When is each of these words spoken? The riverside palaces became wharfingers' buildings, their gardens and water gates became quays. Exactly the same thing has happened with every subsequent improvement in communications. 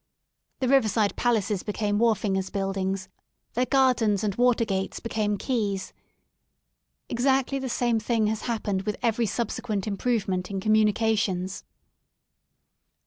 The 0.61 0.67
riverside 0.67 1.15
palaces 1.15 1.61
became 1.61 1.99
wharfingers' 1.99 2.51
buildings, 2.51 3.07
their 3.53 3.67
gardens 3.67 4.23
and 4.23 4.33
water 4.33 4.65
gates 4.65 4.99
became 4.99 5.37
quays. 5.37 5.93
Exactly 7.07 7.59
the 7.59 7.69
same 7.69 7.99
thing 7.99 8.25
has 8.25 8.41
happened 8.49 8.81
with 8.81 8.97
every 9.03 9.27
subsequent 9.27 9.85
improvement 9.85 10.49
in 10.49 10.59
communications. 10.59 11.63